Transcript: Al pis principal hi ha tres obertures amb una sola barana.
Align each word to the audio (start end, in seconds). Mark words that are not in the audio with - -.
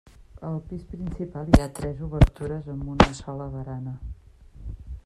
Al 0.51 0.55
pis 0.69 0.85
principal 0.93 1.51
hi 1.51 1.61
ha 1.65 1.69
tres 1.81 2.01
obertures 2.09 2.73
amb 2.77 2.89
una 2.95 3.11
sola 3.21 3.51
barana. 3.59 3.97